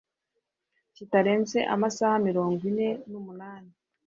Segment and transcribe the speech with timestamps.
[0.95, 3.71] kitarenze amasaha mirongo ine n umunani